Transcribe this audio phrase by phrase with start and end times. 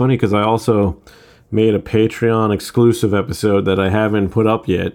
[0.00, 0.98] funny because I also
[1.50, 4.94] made a Patreon exclusive episode that I haven't put up yet,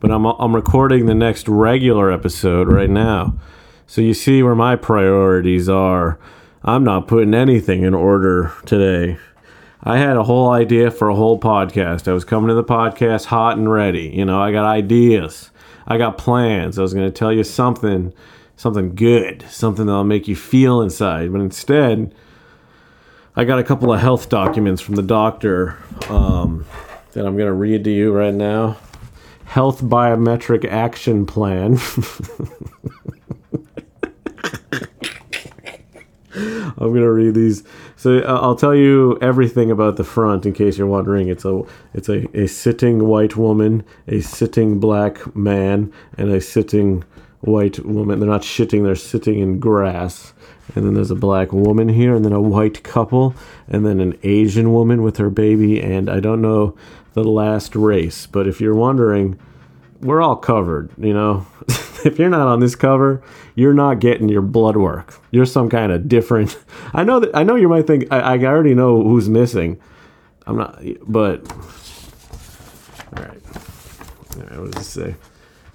[0.00, 3.38] but I'm I'm recording the next regular episode right now.
[3.86, 6.18] So you see where my priorities are.
[6.64, 9.18] I'm not putting anything in order today.
[9.82, 12.08] I had a whole idea for a whole podcast.
[12.08, 14.08] I was coming to the podcast hot and ready.
[14.08, 15.50] You know, I got ideas.
[15.86, 16.78] I got plans.
[16.78, 18.14] I was going to tell you something
[18.56, 21.30] something good, something that'll make you feel inside.
[21.30, 22.14] But instead,
[23.38, 25.76] I got a couple of health documents from the doctor
[26.08, 26.64] um,
[27.12, 28.78] that I'm going to read to you right now.
[29.44, 31.78] Health Biometric Action Plan.
[36.78, 37.64] I'm gonna read these.
[37.96, 41.28] So uh, I'll tell you everything about the front in case you're wondering.
[41.28, 41.62] It's a
[41.94, 47.04] it's a, a sitting white woman, a sitting black man, and a sitting
[47.40, 48.20] white woman.
[48.20, 50.34] They're not shitting, they're sitting in grass.
[50.74, 53.34] And then there's a black woman here, and then a white couple,
[53.68, 56.76] and then an Asian woman with her baby, and I don't know
[57.14, 58.26] the last race.
[58.26, 59.38] But if you're wondering,
[60.00, 61.46] we're all covered, you know?
[62.04, 63.22] if you're not on this cover,
[63.54, 65.18] you're not getting your blood work.
[65.30, 66.58] You're some kind of different.
[66.92, 69.80] I know that I know you might think I, I already know who's missing.
[70.46, 71.50] I'm not, but
[73.16, 73.40] all right.
[74.36, 74.60] All right.
[74.60, 75.14] What does it say?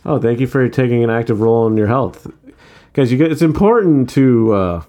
[0.06, 2.28] Oh, thank you for taking an active role in your health,
[2.92, 3.32] because you get.
[3.32, 4.84] It's important to uh,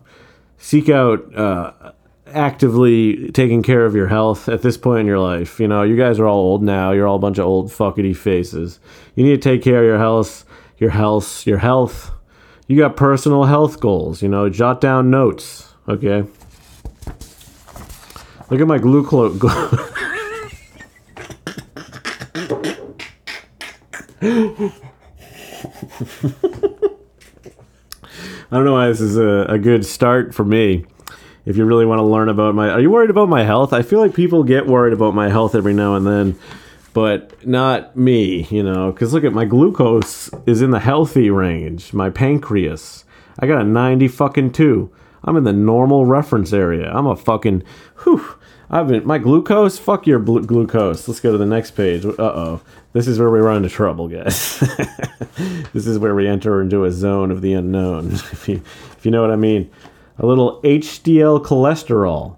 [0.59, 1.93] seek out uh,
[2.27, 5.61] actively taking care of your health at this point in your life.
[5.61, 6.93] You know, you guys are all old now.
[6.93, 8.81] You're all a bunch of old fuckety faces.
[9.15, 10.45] You need to take care of your health,
[10.79, 12.11] your health, your health.
[12.67, 14.23] You got personal health goals.
[14.23, 15.73] You know, jot down notes.
[15.89, 16.25] Okay.
[18.51, 19.39] Look at my glucose.
[28.53, 30.85] I don't know why this is a, a good start for me.
[31.47, 33.73] If you really want to learn about my, are you worried about my health?
[33.73, 36.39] I feel like people get worried about my health every now and then,
[36.93, 38.47] but not me.
[38.51, 41.95] You know, because look at my glucose is in the healthy range.
[41.95, 43.07] My pancreas,
[43.39, 44.93] I got a ninety fucking two.
[45.25, 46.93] I'm in the normal reference area.
[46.93, 47.63] I'm a fucking
[48.03, 48.37] whew.
[48.73, 49.79] I've been my glucose.
[49.79, 51.07] Fuck your bl- glucose.
[51.07, 52.07] Let's go to the next page.
[52.07, 52.61] Uh oh.
[52.95, 54.59] This is where we run into trouble, guys.
[55.75, 58.13] this is where we enter into a zone of the unknown.
[58.13, 58.63] if you
[58.97, 59.71] if you know what I mean.
[60.19, 62.37] A little HDL cholesterol.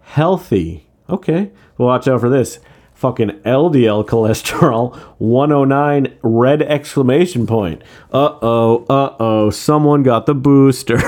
[0.00, 0.86] Healthy.
[1.10, 1.50] Okay.
[1.78, 2.60] Well, watch out for this.
[2.94, 7.82] Fucking LDL cholesterol 109 red exclamation point.
[8.12, 10.98] Uh oh, uh oh, someone got the booster.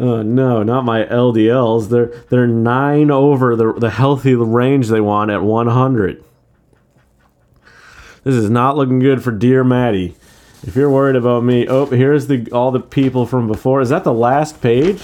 [0.00, 1.90] Oh no, not my LDLs.
[1.90, 6.24] They're they're nine over the the healthy range they want at 100.
[8.24, 10.16] This is not looking good for dear Maddie.
[10.62, 13.82] If you're worried about me, oh, here's the all the people from before.
[13.82, 15.02] Is that the last page?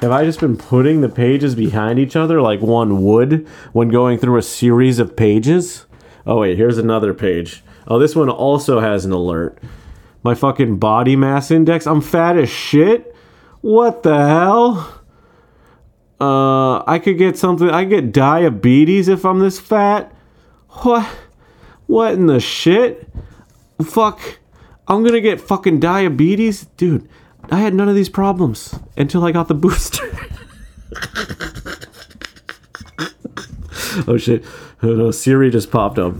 [0.00, 4.16] Have I just been putting the pages behind each other like one would when going
[4.16, 5.86] through a series of pages?
[6.24, 7.64] Oh wait, here's another page.
[7.88, 9.58] Oh, this one also has an alert.
[10.22, 11.84] My fucking body mass index.
[11.84, 13.15] I'm fat as shit.
[13.66, 15.02] What the hell?
[16.20, 17.68] Uh, I could get something.
[17.68, 20.14] I get diabetes if I'm this fat.
[20.68, 21.04] What?
[21.88, 23.08] What in the shit?
[23.82, 24.38] Fuck.
[24.86, 26.66] I'm gonna get fucking diabetes?
[26.76, 27.08] Dude,
[27.50, 30.06] I had none of these problems until I got the booster.
[34.06, 34.44] oh shit.
[34.80, 36.14] Oh no, Siri just popped up.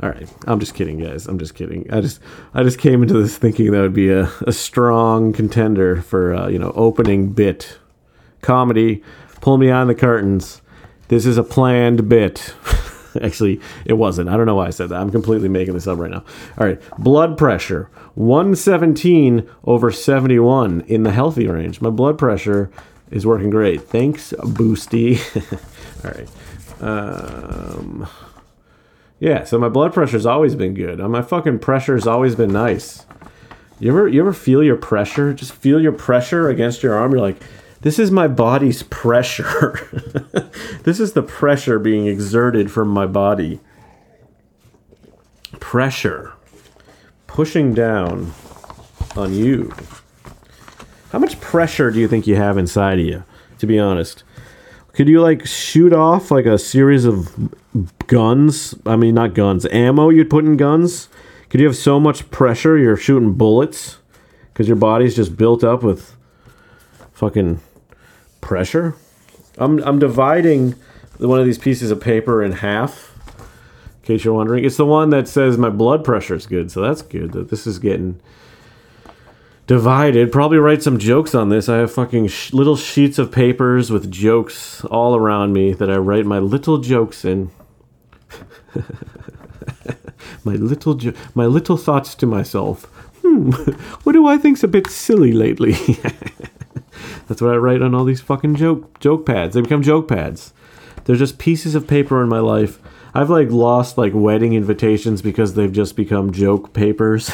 [0.00, 1.26] All right, I'm just kidding, guys.
[1.26, 1.92] I'm just kidding.
[1.92, 2.20] I just
[2.54, 6.48] I just came into this thinking that would be a, a strong contender for uh,
[6.48, 7.78] you know opening bit
[8.40, 9.02] comedy.
[9.40, 10.62] Pull me on the curtains.
[11.08, 12.54] This is a planned bit.
[13.22, 14.28] Actually, it wasn't.
[14.28, 15.00] I don't know why I said that.
[15.00, 16.24] I'm completely making this up right now.
[16.58, 21.80] All right, blood pressure 117 over 71 in the healthy range.
[21.80, 22.70] My blood pressure
[23.10, 23.82] is working great.
[23.82, 25.18] Thanks, Boosty.
[26.04, 26.28] All right.
[26.80, 28.08] Um,
[29.20, 31.00] yeah, so my blood pressure's always been good.
[31.00, 33.04] Uh, my fucking pressure's always been nice.
[33.80, 35.32] You ever you ever feel your pressure?
[35.32, 37.12] Just feel your pressure against your arm.
[37.12, 37.40] You're like,
[37.82, 39.88] this is my body's pressure.
[40.82, 43.60] this is the pressure being exerted from my body.
[45.60, 46.32] Pressure
[47.26, 48.32] pushing down
[49.16, 49.72] on you.
[51.12, 53.24] How much pressure do you think you have inside of you?
[53.60, 54.24] To be honest,
[54.98, 57.30] could you like shoot off like a series of
[58.08, 58.74] guns?
[58.84, 61.08] I mean, not guns, ammo you'd put in guns.
[61.50, 63.98] Could you have so much pressure you're shooting bullets
[64.52, 66.16] because your body's just built up with
[67.12, 67.60] fucking
[68.40, 68.96] pressure?
[69.56, 70.74] I'm I'm dividing
[71.18, 73.14] one of these pieces of paper in half.
[74.02, 76.80] In case you're wondering, it's the one that says my blood pressure is good, so
[76.80, 77.30] that's good.
[77.34, 78.18] That this is getting
[79.68, 80.32] divided.
[80.32, 81.68] Probably write some jokes on this.
[81.68, 85.98] I have fucking sh- little sheets of papers with jokes all around me that I
[85.98, 87.52] write my little jokes in.
[90.44, 92.84] my little jo- my little thoughts to myself.
[93.22, 93.50] Hmm,
[94.02, 95.72] what do I think's a bit silly lately?
[97.28, 99.54] That's what I write on all these fucking joke joke pads.
[99.54, 100.54] They become joke pads.
[101.04, 102.80] They're just pieces of paper in my life.
[103.14, 107.30] I've like lost like wedding invitations because they've just become joke papers.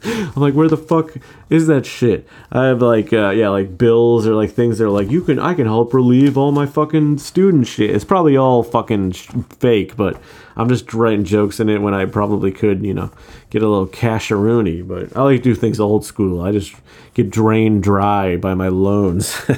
[0.04, 1.12] I'm like, where the fuck
[1.50, 2.26] is that shit?
[2.50, 5.38] I have like, uh, yeah, like bills or like things that are like, you can,
[5.38, 7.90] I can help relieve all my fucking student shit.
[7.90, 10.20] It's probably all fucking sh- fake, but
[10.56, 13.10] I'm just writing jokes in it when I probably could, you know,
[13.50, 14.86] get a little casheroony.
[14.86, 16.40] But I like to do things old school.
[16.40, 16.74] I just
[17.12, 19.38] get drained dry by my loans.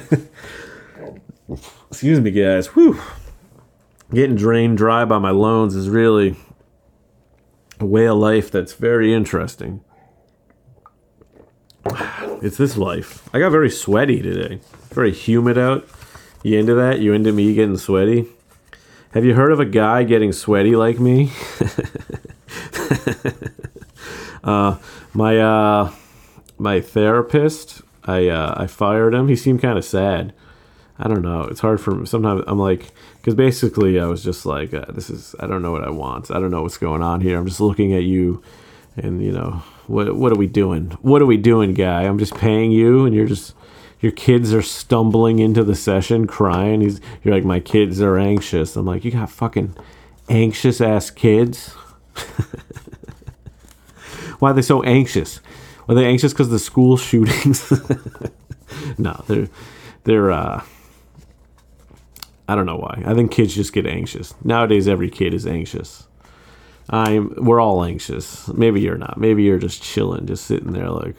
[1.89, 2.67] Excuse me, guys.
[2.67, 2.99] Whew.
[4.13, 6.35] Getting drained dry by my loans is really
[7.79, 9.81] a way of life that's very interesting.
[12.43, 13.29] It's this life.
[13.33, 14.59] I got very sweaty today.
[14.89, 15.87] Very humid out.
[16.43, 16.99] You into that?
[16.99, 18.25] You into me getting sweaty?
[19.13, 21.31] Have you heard of a guy getting sweaty like me?
[24.43, 24.77] uh,
[25.13, 25.93] my uh,
[26.57, 29.29] my therapist, I uh, I fired him.
[29.29, 30.33] He seemed kind of sad.
[30.99, 31.43] I don't know.
[31.43, 32.05] It's hard for me.
[32.05, 32.43] sometimes.
[32.45, 32.91] I'm like,
[33.21, 35.33] because basically, I was just like, uh, this is.
[35.39, 36.29] I don't know what I want.
[36.29, 37.39] I don't know what's going on here.
[37.39, 38.43] I'm just looking at you,
[38.97, 40.91] and you know, what what are we doing?
[41.01, 42.03] What are we doing, guy?
[42.03, 43.55] I'm just paying you, and you're just.
[43.99, 46.81] Your kids are stumbling into the session crying.
[46.81, 48.75] He's, you're like, my kids are anxious.
[48.75, 49.77] I'm like, you got fucking
[50.27, 51.69] anxious ass kids.
[54.39, 55.39] Why are they so anxious?
[55.87, 57.71] Are they anxious because the school shootings?
[58.97, 59.47] no, they're
[60.03, 60.61] they're uh
[62.47, 63.03] I don't know why.
[63.05, 64.35] I think kids just get anxious.
[64.43, 66.07] Nowadays every kid is anxious.
[66.89, 68.47] I'm we're all anxious.
[68.49, 69.17] Maybe you're not.
[69.19, 71.15] Maybe you're just chilling, just sitting there like,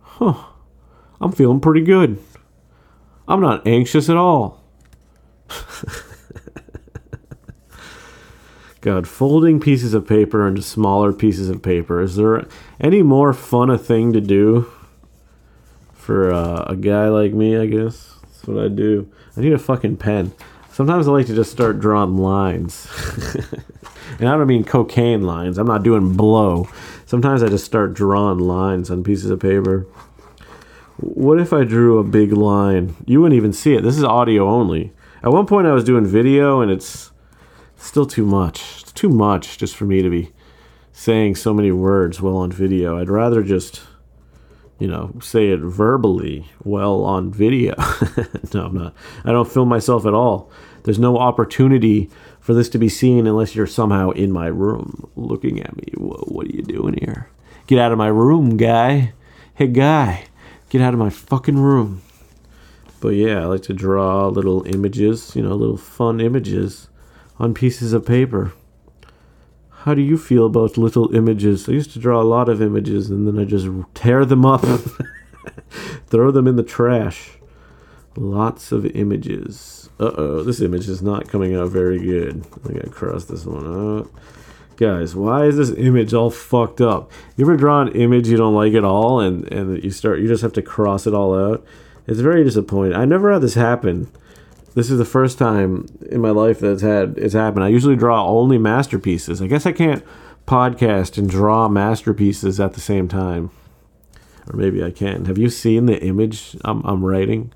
[0.00, 0.44] huh,
[1.20, 2.18] I'm feeling pretty good.
[3.26, 4.62] I'm not anxious at all.
[8.82, 12.02] God, folding pieces of paper into smaller pieces of paper.
[12.02, 12.46] Is there
[12.78, 14.70] any more fun a thing to do
[15.94, 17.56] for uh, a guy like me?
[17.56, 19.10] I guess that's what I do.
[19.38, 20.32] I need a fucking pen.
[20.70, 22.86] Sometimes I like to just start drawing lines.
[24.18, 25.58] and I don't mean cocaine lines.
[25.58, 26.68] I'm not doing blow.
[27.06, 29.86] Sometimes I just start drawing lines on pieces of paper.
[30.96, 32.94] What if I drew a big line?
[33.06, 33.82] You wouldn't even see it.
[33.82, 34.92] This is audio only.
[35.22, 37.10] At one point, I was doing video, and it's
[37.76, 38.82] still too much.
[38.82, 40.32] It's too much just for me to be
[40.92, 42.98] saying so many words well on video.
[42.98, 43.82] I'd rather just,
[44.78, 47.74] you know, say it verbally well on video.
[48.54, 48.94] no, I'm not.
[49.24, 50.50] I don't film myself at all.
[50.84, 52.10] There's no opportunity
[52.44, 55.84] for this to be seen unless you're somehow in my room looking at me.
[55.96, 57.30] What are you doing here?
[57.66, 59.14] Get out of my room, guy.
[59.54, 60.26] Hey, guy.
[60.68, 62.02] Get out of my fucking room.
[63.00, 66.90] But yeah, I like to draw little images, you know, little fun images
[67.38, 68.52] on pieces of paper.
[69.70, 71.66] How do you feel about little images?
[71.66, 74.66] I used to draw a lot of images and then I just tear them up,
[76.08, 77.38] throw them in the trash.
[78.16, 79.83] Lots of images.
[80.00, 82.44] Uh oh, this image is not coming out very good.
[82.68, 84.10] I gotta cross this one out.
[84.76, 87.12] Guys, why is this image all fucked up?
[87.36, 90.26] You ever draw an image you don't like at all and, and you start you
[90.26, 91.64] just have to cross it all out?
[92.06, 92.94] It's very disappointing.
[92.94, 94.10] I never had this happen
[94.74, 97.64] this is the first time in my life that it's had it's happened.
[97.64, 99.40] I usually draw only masterpieces.
[99.40, 100.04] I guess I can't
[100.46, 103.50] podcast and draw masterpieces at the same time,
[104.48, 105.24] or maybe I can.
[105.26, 107.52] Have you seen the image I'm, I'm writing?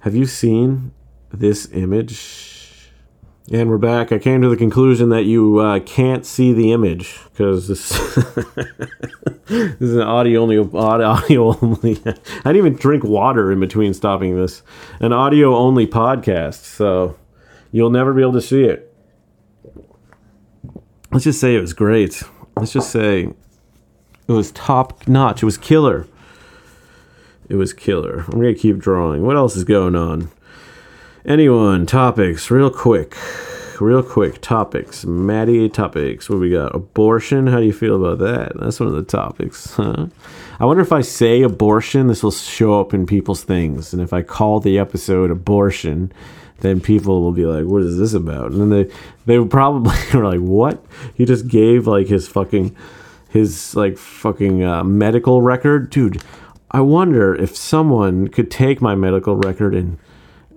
[0.00, 0.92] Have you seen
[1.32, 2.90] this image?
[3.52, 4.10] And we're back.
[4.10, 7.90] I came to the conclusion that you uh, can't see the image because this,
[9.46, 10.58] this is an audio only.
[10.58, 11.92] Audio only.
[12.06, 12.12] I
[12.52, 14.62] didn't even drink water in between stopping this.
[14.98, 17.16] An audio only podcast, so
[17.70, 18.92] you'll never be able to see it.
[21.12, 22.20] Let's just say it was great.
[22.56, 23.32] Let's just say
[24.26, 25.42] it was top notch.
[25.42, 26.08] It was killer.
[27.48, 28.24] It was killer.
[28.26, 29.22] I'm gonna keep drawing.
[29.22, 30.32] What else is going on?
[31.26, 33.16] Anyone, topics, real quick.
[33.80, 35.04] Real quick, topics.
[35.04, 36.30] Maddie, topics.
[36.30, 36.72] What we got?
[36.72, 37.48] Abortion.
[37.48, 38.52] How do you feel about that?
[38.60, 39.74] That's one of the topics.
[39.74, 40.06] Huh?
[40.60, 43.92] I wonder if I say abortion, this will show up in people's things.
[43.92, 46.12] And if I call the episode abortion,
[46.60, 48.52] then people will be like, what is this about?
[48.52, 48.94] And then they,
[49.26, 50.80] they probably are like, what?
[51.16, 52.76] He just gave like his fucking,
[53.30, 55.90] his like fucking uh, medical record?
[55.90, 56.22] Dude,
[56.70, 59.98] I wonder if someone could take my medical record and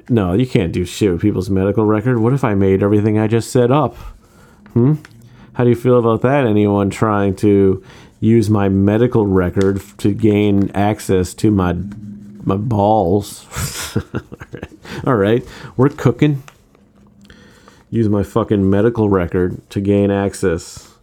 [0.09, 2.19] no, you can't do shit with people's medical record.
[2.19, 3.95] What if I made everything I just said up?
[4.73, 4.95] Hmm?
[5.53, 6.45] How do you feel about that?
[6.45, 7.83] Anyone trying to
[8.19, 11.73] use my medical record to gain access to my
[12.43, 13.45] my balls.
[13.95, 14.03] All,
[14.53, 14.69] right.
[15.05, 15.45] All right,
[15.77, 16.43] we're cooking.
[17.91, 20.93] Use my fucking medical record to gain access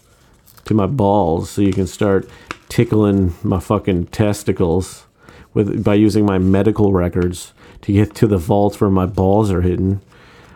[0.65, 2.29] to my balls so you can start
[2.69, 5.07] tickling my fucking testicles
[5.53, 7.53] with by using my medical records
[7.87, 10.01] to get to the vault where my balls are hidden.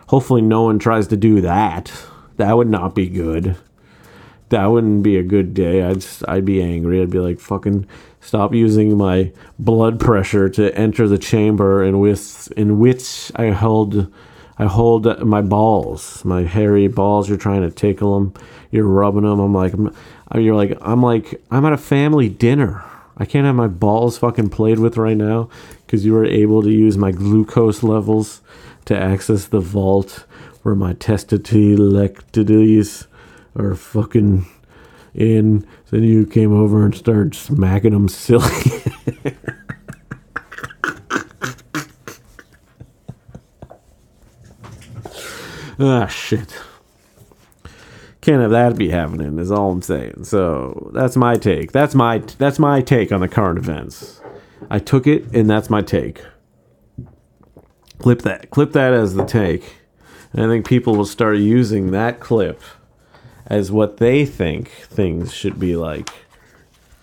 [0.07, 1.91] Hopefully no one tries to do that.
[2.35, 3.55] That would not be good.
[4.49, 5.81] That wouldn't be a good day.
[5.81, 7.01] I'd I'd be angry.
[7.01, 7.87] I'd be like fucking
[8.19, 14.11] stop using my blood pressure to enter the chamber in with in which I hold
[14.57, 17.29] I hold my balls, my hairy balls.
[17.29, 18.33] You're trying to tickle them.
[18.71, 19.39] You're rubbing them.
[19.39, 19.95] I'm like, I'm,
[20.35, 22.83] you're like, I'm like, I'm at a family dinner.
[23.17, 25.49] I can't have my balls fucking played with right now
[25.85, 28.41] because you were able to use my glucose levels
[28.85, 30.25] to access the vault
[30.63, 33.07] where my testiculectides
[33.55, 34.45] are fucking
[35.13, 35.67] in.
[35.89, 38.47] Then you came over and started smacking them silly.
[45.79, 46.55] ah, shit.
[48.21, 49.39] Can't have that be happening.
[49.39, 50.25] Is all I'm saying.
[50.25, 51.71] So that's my take.
[51.71, 54.21] That's my that's my take on the current events.
[54.69, 56.21] I took it, and that's my take.
[57.99, 58.49] Clip that.
[58.51, 59.75] Clip that as the take.
[60.33, 62.61] And I think people will start using that clip
[63.47, 66.09] as what they think things should be like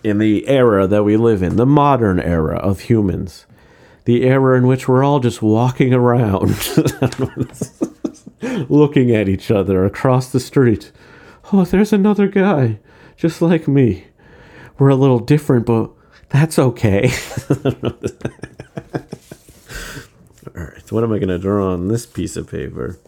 [0.03, 3.45] in the era that we live in, the modern era of humans,
[4.05, 6.49] the era in which we're all just walking around
[8.69, 10.91] looking at each other across the street.
[11.51, 12.79] Oh, there's another guy
[13.17, 14.05] just like me.
[14.77, 15.89] We're a little different, but
[16.29, 17.11] that's okay.
[17.49, 17.63] all
[20.53, 22.99] right, so what am I going to draw on this piece of paper?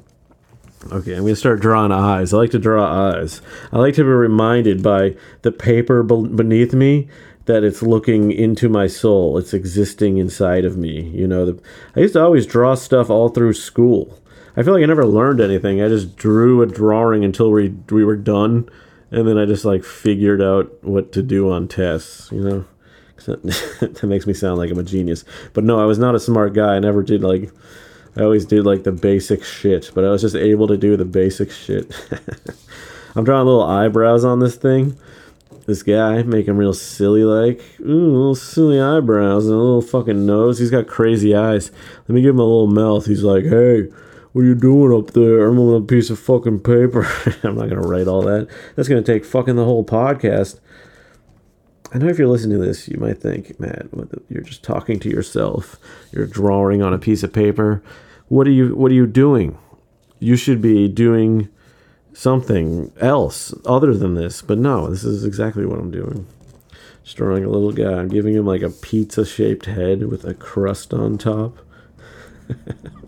[0.91, 2.33] Okay, I'm going to start drawing eyes.
[2.33, 3.41] I like to draw eyes.
[3.71, 7.07] I like to be reminded by the paper beneath me
[7.45, 9.37] that it's looking into my soul.
[9.37, 11.01] It's existing inside of me.
[11.09, 11.61] You know, the,
[11.95, 14.17] I used to always draw stuff all through school.
[14.55, 15.81] I feel like I never learned anything.
[15.81, 18.69] I just drew a drawing until we we were done,
[19.09, 22.29] and then I just like figured out what to do on tests.
[22.31, 22.65] You know,
[23.25, 25.23] that, makes me sound like I'm a genius.
[25.53, 26.75] But no, I was not a smart guy.
[26.75, 27.51] I never did like
[28.15, 31.05] I always did like the basic shit, but I was just able to do the
[31.05, 31.93] basic shit.
[33.15, 34.97] I'm drawing little eyebrows on this thing.
[35.65, 37.61] This guy, make him real silly like.
[37.79, 40.59] Ooh, little silly eyebrows and a little fucking nose.
[40.59, 41.71] He's got crazy eyes.
[42.07, 43.05] Let me give him a little mouth.
[43.05, 43.87] He's like, hey,
[44.33, 45.47] what are you doing up there?
[45.47, 47.05] I'm on a piece of fucking paper.
[47.43, 48.47] I'm not gonna write all that.
[48.75, 50.59] That's gonna take fucking the whole podcast.
[51.93, 53.89] I know if you're listening to this, you might think, man,
[54.29, 55.77] you're just talking to yourself.
[56.13, 57.83] You're drawing on a piece of paper.
[58.29, 59.57] What are you What are you doing?
[60.19, 61.49] You should be doing
[62.13, 64.41] something else other than this.
[64.41, 66.25] But no, this is exactly what I'm doing.
[67.03, 67.99] Just drawing a little guy.
[67.99, 71.57] I'm giving him like a pizza shaped head with a crust on top.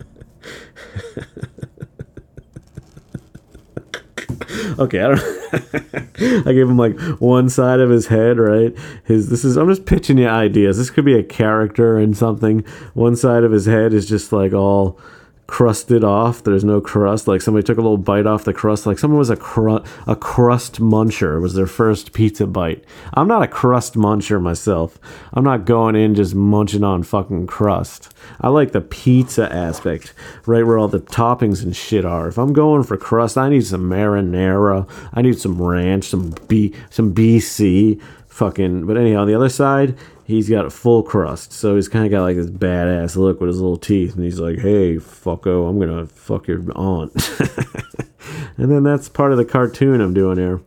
[4.78, 5.16] okay, I don't.
[6.46, 8.74] I gave him like one side of his head, right?
[9.04, 9.56] His this is.
[9.56, 10.78] I'm just pitching you ideas.
[10.78, 12.60] This could be a character and something.
[12.94, 14.98] One side of his head is just like all
[15.46, 16.42] crusted off.
[16.42, 17.28] There's no crust.
[17.28, 18.86] Like somebody took a little bite off the crust.
[18.86, 21.36] Like someone was a cru- a crust muncher.
[21.36, 22.84] It was their first pizza bite.
[23.12, 24.98] I'm not a crust muncher myself.
[25.32, 28.12] I'm not going in just munching on fucking crust.
[28.40, 30.14] I like the pizza aspect,
[30.46, 32.28] right where all the toppings and shit are.
[32.28, 34.88] If I'm going for crust, I need some marinara.
[35.12, 38.00] I need some ranch, some B, some BC.
[38.28, 38.86] Fucking.
[38.86, 42.10] But anyhow, on the other side, he's got a full crust, so he's kind of
[42.10, 45.78] got like this badass look with his little teeth, and he's like, "Hey, fucko, I'm
[45.78, 47.12] gonna fuck your aunt,"
[48.56, 50.60] and then that's part of the cartoon I'm doing here.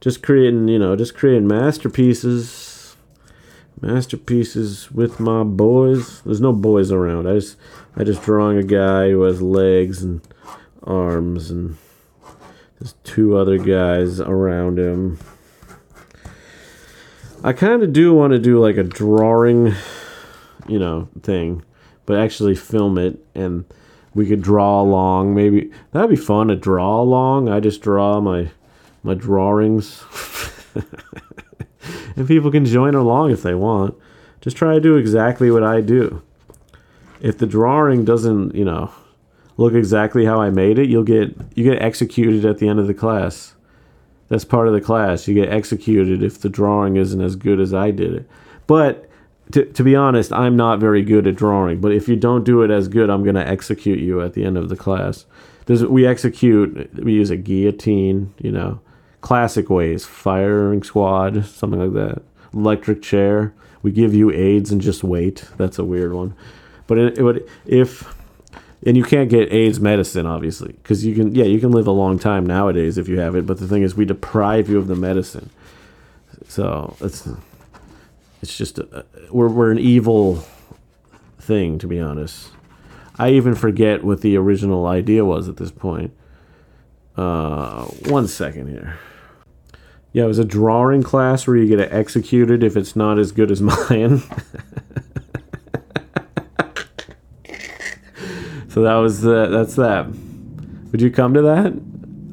[0.00, 2.96] Just creating, you know, just creating masterpieces,
[3.80, 6.22] masterpieces with my boys.
[6.22, 7.28] There's no boys around.
[7.28, 7.56] I just,
[7.96, 10.22] I just drawing a guy who has legs and
[10.82, 11.76] arms, and
[12.78, 15.18] there's two other guys around him.
[17.42, 19.74] I kind of do want to do like a drawing,
[20.68, 21.62] you know, thing,
[22.04, 23.64] but actually film it and
[24.14, 25.34] we could draw along.
[25.34, 27.48] Maybe that'd be fun to draw along.
[27.48, 28.50] I just draw my
[29.02, 30.04] my drawings,
[32.16, 33.94] and people can join along if they want.
[34.42, 36.22] Just try to do exactly what I do.
[37.20, 38.90] If the drawing doesn't, you know,
[39.56, 42.86] look exactly how I made it, you'll get you get executed at the end of
[42.86, 43.54] the class.
[44.30, 45.28] That's part of the class.
[45.28, 48.30] You get executed if the drawing isn't as good as I did it.
[48.66, 49.10] But
[49.52, 51.80] to, to be honest, I'm not very good at drawing.
[51.80, 54.44] But if you don't do it as good, I'm going to execute you at the
[54.44, 55.26] end of the class.
[55.66, 58.80] There's, we execute, we use a guillotine, you know,
[59.20, 62.22] classic ways firing squad, something like that.
[62.54, 63.52] Electric chair.
[63.82, 65.44] We give you AIDS and just wait.
[65.56, 66.34] That's a weird one.
[66.86, 68.14] But it, if
[68.86, 71.92] and you can't get AIDS medicine obviously because you can yeah you can live a
[71.92, 74.86] long time nowadays if you have it but the thing is we deprive you of
[74.86, 75.50] the medicine.
[76.48, 77.28] So it's
[78.42, 80.44] it's just a, we're we're an evil
[81.38, 82.48] thing to be honest.
[83.18, 86.12] I even forget what the original idea was at this point.
[87.16, 88.98] Uh one second here.
[90.12, 93.50] Yeah it was a drawing class where you get executed if it's not as good
[93.50, 93.60] as
[93.90, 94.22] mine
[98.70, 100.06] So that was the that's that.
[100.92, 101.72] Would you come to that?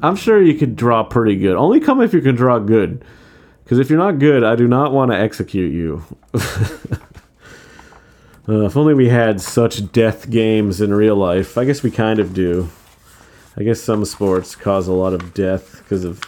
[0.02, 1.56] I'm sure you could draw pretty good.
[1.56, 3.04] Only come if you can draw good.
[3.64, 6.04] Because if you're not good, I do not want to execute you.
[8.48, 11.58] uh, if only we had such death games in real life.
[11.58, 12.70] I guess we kind of do.
[13.56, 16.22] I guess some sports cause a lot of death because of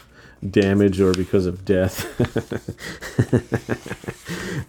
[0.49, 2.05] damage or because of death.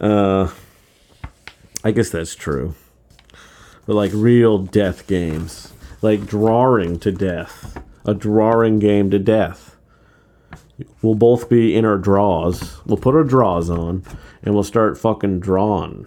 [0.00, 0.52] uh,
[1.82, 2.76] I guess that's true
[3.86, 9.76] but like real death games, like drawing to death, a drawing game to death.
[11.00, 12.80] We'll both be in our draws.
[12.86, 14.04] We'll put our draws on,
[14.42, 16.06] and we'll start fucking drawing.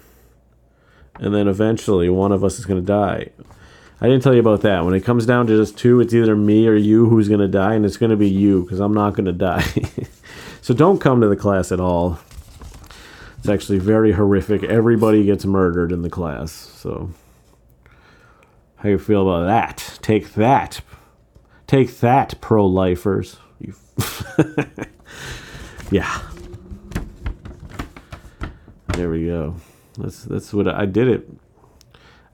[1.15, 3.29] And then eventually, one of us is gonna die.
[4.01, 4.84] I didn't tell you about that.
[4.84, 7.75] When it comes down to just two, it's either me or you who's gonna die,
[7.75, 9.65] and it's gonna be you because I'm not gonna die.
[10.62, 12.20] so don't come to the class at all.
[13.38, 14.63] It's actually very horrific.
[14.63, 16.51] Everybody gets murdered in the class.
[16.51, 17.12] So.
[18.86, 19.98] How you feel about that?
[20.04, 20.82] Take that.
[21.65, 23.38] Take that, pro lifers.
[25.89, 26.22] yeah.
[28.89, 29.56] There we go.
[29.98, 31.27] That's that's what I, I did it.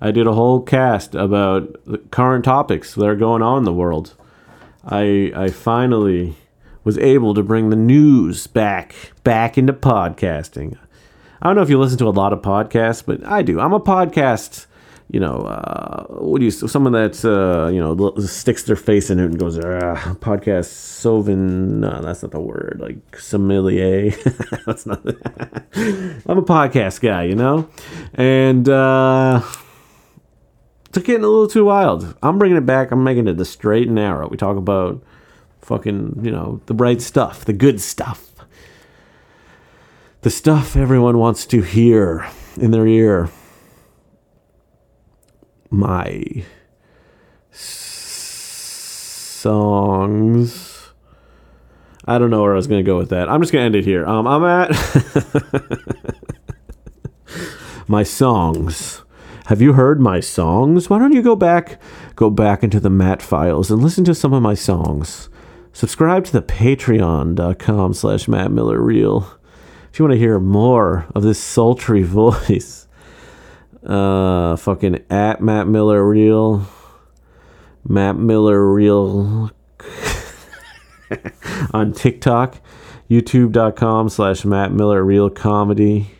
[0.01, 3.72] I did a whole cast about the current topics that are going on in the
[3.72, 4.13] world.
[4.84, 6.36] I I finally
[6.84, 10.77] was able to bring the news back back into podcasting.
[11.41, 13.62] I don't know if you listen to a lot of podcasts, but I do.
[13.62, 14.65] I'm a podcast
[15.12, 19.20] you know, uh, what do you, someone that, uh, you know, sticks their face in
[19.20, 24.12] it and goes, ah, podcast Sovin, no, that's not the word, like sommelier.
[24.66, 25.05] that's not,
[25.75, 27.70] I'm a podcast guy, you know?
[28.14, 29.42] And, uh,
[30.88, 32.16] it's getting a little too wild.
[32.24, 32.92] I'm bringing it back.
[32.92, 34.29] I'm making it the straight and narrow.
[34.29, 35.03] We talk about
[35.59, 38.29] fucking, you know, the bright stuff, the good stuff.
[40.22, 43.29] The stuff everyone wants to hear in their ear
[45.72, 46.44] my
[49.42, 50.68] songs.
[52.05, 53.29] I don't know where I was going to go with that.
[53.29, 54.05] I'm just going to end it here.
[54.05, 54.72] Um, I'm at
[57.88, 59.01] my songs.
[59.46, 60.90] Have you heard my songs?
[60.90, 61.81] Why don't you go back,
[62.16, 65.29] go back into the Matt files and listen to some of my songs.
[65.74, 69.40] Subscribe to the patreon.com slash Matt Miller Real
[69.92, 72.88] if you want to hear more of this sultry voice
[73.85, 76.65] uh, fucking at Matt Miller Real.
[77.87, 79.51] Matt Miller Real
[81.74, 82.57] on TikTok.
[83.09, 86.11] YouTube.com slash Matt Miller Real Comedy.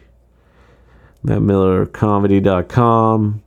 [1.26, 3.43] MattMillerComedy.com.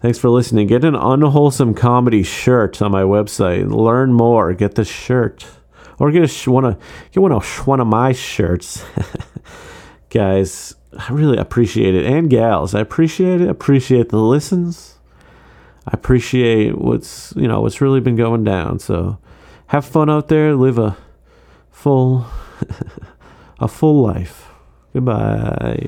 [0.00, 0.66] Thanks for listening.
[0.66, 3.70] Get an unwholesome comedy shirt on my website.
[3.70, 4.54] Learn more.
[4.54, 5.46] Get the shirt,
[5.98, 6.78] or get a sh- one of
[7.12, 8.82] get one of one of my shirts,
[10.08, 10.74] guys.
[10.98, 12.04] I really appreciate it.
[12.04, 13.48] And gals, I appreciate it.
[13.48, 14.98] Appreciate the listens.
[15.86, 18.78] I appreciate what's you know what's really been going down.
[18.78, 19.18] So
[19.68, 20.54] have fun out there.
[20.54, 20.96] Live a
[21.70, 22.26] full
[23.60, 24.48] a full life.
[24.92, 25.86] Goodbye.